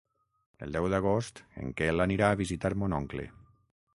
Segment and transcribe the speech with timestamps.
[0.67, 3.29] El deu d'agost en Quel anirà a visitar mon oncle.